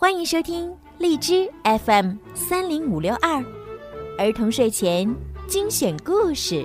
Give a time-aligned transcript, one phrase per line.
[0.00, 3.44] 欢迎收听荔枝 FM 三零五六二
[4.16, 5.12] 儿童睡前
[5.48, 6.64] 精选故事。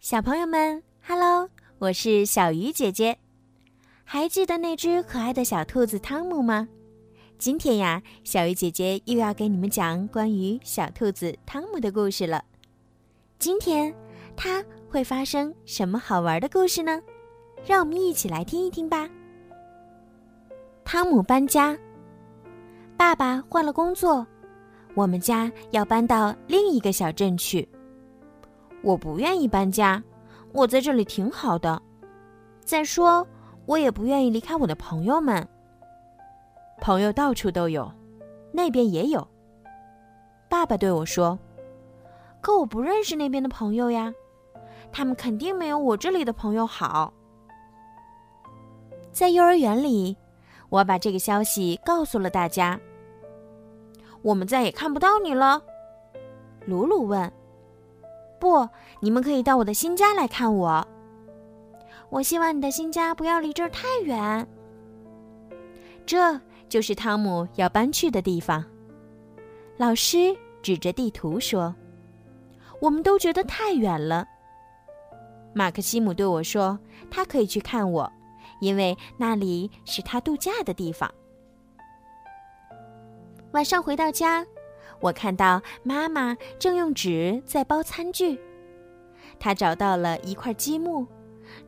[0.00, 3.18] 小朋友们，Hello，我是小鱼姐姐。
[4.02, 6.66] 还记得那只可爱的小兔子汤姆吗？
[7.36, 12.42] 今天呀，小鱼姐姐又要给你们讲关于小兔子汤姆的故事了。
[13.38, 13.94] 今天，
[14.34, 16.98] 它会发生什么好玩的故事呢？
[17.64, 19.08] 让我们一起来听一听吧。
[20.84, 21.76] 汤姆搬家，
[22.96, 24.26] 爸爸换了工作，
[24.94, 27.66] 我们家要搬到另一个小镇去。
[28.82, 30.02] 我不愿意搬家，
[30.52, 31.80] 我在这里挺好的。
[32.60, 33.26] 再说，
[33.64, 35.46] 我也不愿意离开我的朋友们。
[36.80, 37.90] 朋友到处都有，
[38.52, 39.26] 那边也有。
[40.48, 41.38] 爸爸对我说
[42.42, 44.12] ：“可我不认识那边的朋友呀，
[44.90, 47.14] 他们肯定没有我这里的朋友好。”
[49.12, 50.16] 在幼儿园里，
[50.70, 52.80] 我把这个消息告诉了大家。
[54.22, 55.62] 我们再也看不到你了，
[56.64, 57.30] 鲁鲁问。
[58.40, 58.66] 不，
[59.00, 60.86] 你们可以到我的新家来看我。
[62.08, 64.46] 我希望你的新家不要离这儿太远。
[66.06, 68.64] 这就是汤姆要搬去的地方。
[69.76, 71.74] 老师指着地图说
[72.80, 74.26] ：“我们都觉得太远了。”
[75.54, 76.78] 马克西姆对我说
[77.10, 78.10] ：“他可以去看我。”
[78.62, 81.12] 因为那里是他度假的地方。
[83.50, 84.46] 晚上回到家，
[85.00, 88.38] 我看到妈妈正用纸在包餐具。
[89.40, 91.04] 她找到了一块积木，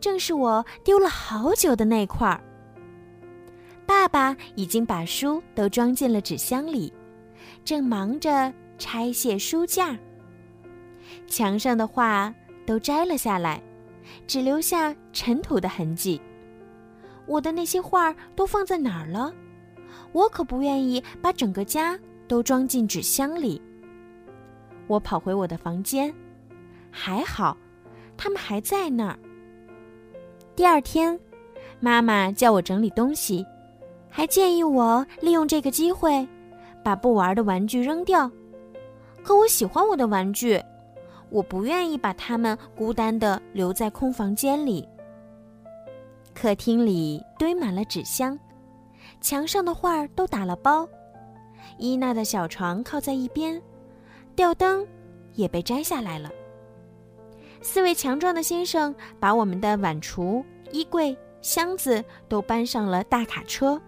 [0.00, 2.40] 正是我丢了好久的那块儿。
[3.84, 6.92] 爸爸已经把书都装进了纸箱里，
[7.64, 9.98] 正忙着拆卸书架。
[11.26, 12.32] 墙上的画
[12.64, 13.60] 都摘了下来，
[14.28, 16.20] 只留下尘土的痕迹。
[17.26, 19.32] 我的那些画都放在哪儿了？
[20.12, 21.98] 我可不愿意把整个家
[22.28, 23.60] 都装进纸箱里。
[24.86, 26.14] 我跑回我的房间，
[26.90, 27.56] 还好，
[28.16, 29.18] 他们还在那儿。
[30.54, 31.18] 第二天，
[31.80, 33.44] 妈妈叫我整理东西，
[34.08, 36.26] 还建议我利用这个机会
[36.82, 38.30] 把不玩的玩具扔掉。
[39.22, 40.62] 可我喜欢我的玩具，
[41.30, 44.86] 我不愿意把它们孤单的留在空房间里。
[46.44, 48.38] 客厅里堆满了纸箱，
[49.18, 50.86] 墙上的画都打了包，
[51.78, 53.58] 伊娜的小床靠在一边，
[54.36, 54.86] 吊灯
[55.32, 56.30] 也被摘下来了。
[57.62, 63.80] 四位强壮的先生把我们的碗橱、衣柜、箱子都搬上了大卡车。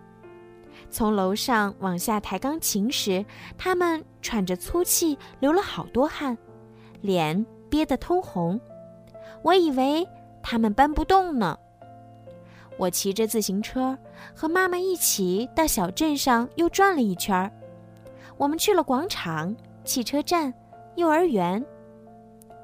[0.88, 3.22] 从楼上往下抬钢琴时，
[3.58, 6.34] 他们喘着粗气，流了好多汗，
[7.02, 8.58] 脸憋得通红。
[9.42, 10.08] 我以为
[10.42, 11.58] 他们搬不动呢。
[12.78, 13.96] 我骑着自行车
[14.34, 17.50] 和妈妈一起到小镇上又转了一圈儿。
[18.36, 20.52] 我们去了广场、汽车站、
[20.96, 21.64] 幼儿园。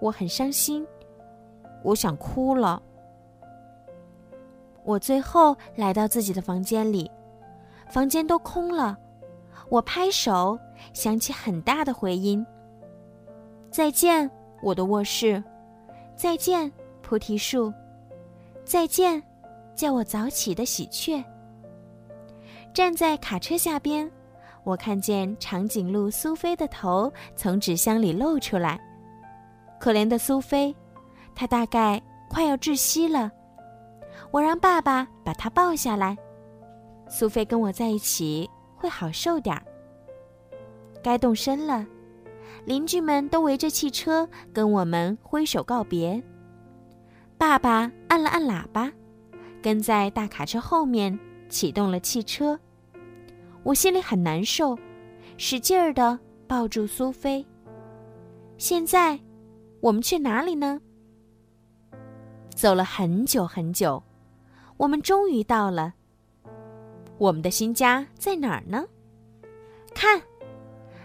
[0.00, 0.86] 我很伤心，
[1.82, 2.82] 我想哭了。
[4.84, 7.10] 我最后来到自己的房间里，
[7.88, 8.98] 房间都空了。
[9.68, 10.58] 我拍手，
[10.92, 12.44] 响起很大的回音。
[13.70, 14.30] 再见，
[14.60, 15.42] 我的卧室。
[16.14, 16.70] 再见，
[17.00, 17.72] 菩提树。
[18.64, 19.22] 再见。
[19.74, 21.22] 叫我早起的喜鹊。
[22.74, 24.10] 站在卡车下边，
[24.64, 28.80] 我看见长颈鹿苏菲的头从纸箱里露出来。
[29.78, 30.74] 可怜的苏菲，
[31.34, 32.00] 她大概
[32.30, 33.30] 快要窒息了。
[34.30, 36.16] 我让爸爸把她抱下来。
[37.08, 39.62] 苏菲跟我在一起会好受点儿。
[41.02, 41.84] 该动身了，
[42.64, 46.22] 邻居们都围着汽车跟我们挥手告别。
[47.36, 48.90] 爸爸按了按喇叭。
[49.62, 51.16] 跟在大卡车后面
[51.48, 52.58] 启动了汽车，
[53.62, 54.76] 我心里很难受，
[55.38, 56.18] 使劲儿的
[56.48, 57.46] 抱住苏菲。
[58.58, 59.18] 现在，
[59.80, 60.80] 我们去哪里呢？
[62.50, 64.02] 走了很久很久，
[64.76, 65.94] 我们终于到了。
[67.18, 68.84] 我们的新家在哪儿呢？
[69.94, 70.20] 看，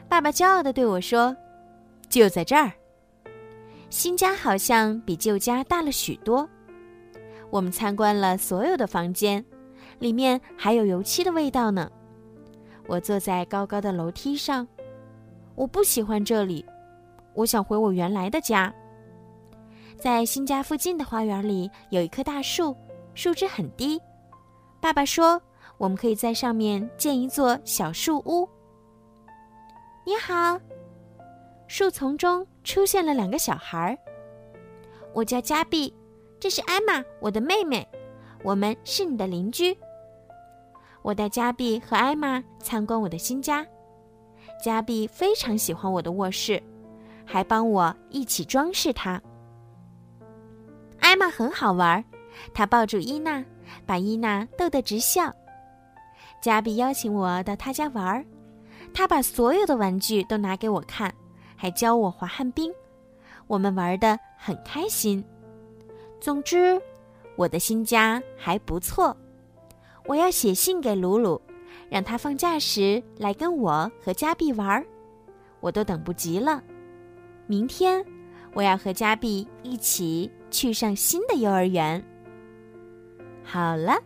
[0.10, 1.36] 爸爸骄傲的对我说
[2.10, 2.72] ：“就在这儿。”
[3.90, 6.48] 新家好像比旧家大了许多。
[7.50, 9.44] 我们参观了所有的房间，
[10.00, 11.90] 里面还有油漆的味道呢。
[12.88, 14.68] 我坐在高高的楼梯上，
[15.56, 16.66] 我不喜欢这里，
[17.34, 18.74] 我想回我原来的家。
[19.98, 22.76] 在新家附近的花园里有一棵大树，
[23.14, 24.00] 树枝很低。
[24.80, 25.42] 爸爸说，
[25.78, 28.48] 我们可以在上面建一座小树屋。
[30.06, 30.60] 你好，
[31.68, 33.98] 树丛中出现了两个小孩儿。
[35.14, 35.94] 我叫加碧。
[36.40, 37.88] 这是艾玛，我的妹妹。
[38.44, 39.76] 我们是你的邻居。
[41.02, 43.66] 我带加碧和艾玛参观我的新家，
[44.64, 46.62] 加碧非常喜欢我的卧室，
[47.26, 49.20] 还帮我一起装饰它。
[51.00, 52.04] 艾玛很好玩，
[52.54, 53.44] 她抱住伊娜，
[53.86, 55.34] 把伊娜逗得直笑。
[56.40, 58.24] 加碧邀请我到他家玩，
[58.94, 61.12] 他把所有的玩具都拿给我看，
[61.56, 62.72] 还教我滑旱冰，
[63.48, 65.24] 我们玩得很开心。
[66.20, 66.82] 总之，
[67.36, 69.16] 我的新家还不错。
[70.06, 71.42] 我要写信给鲁鲁，
[71.90, 74.86] 让他放假时来跟我和加碧玩儿，
[75.60, 76.64] 我都等不及了。
[77.46, 78.04] 明天，
[78.54, 82.04] 我要和加碧一起去上新的幼儿园。
[83.44, 83.98] 好了。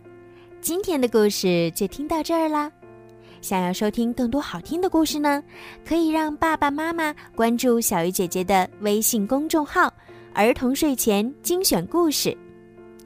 [0.62, 2.72] 今天的故事就听到这儿啦。
[3.42, 5.44] 想要收听更多好听的故事呢，
[5.84, 9.92] 可以让爸爸妈妈关注小鱼姐姐的微信公众号
[10.34, 12.36] “儿童睡前精选故事”，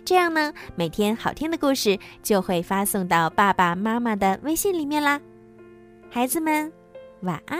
[0.05, 5.19] 这样呢，每天好听的故事就会发送到爸爸妈妈的微信里面啦。
[6.09, 6.71] 孩子们，
[7.21, 7.59] 晚安。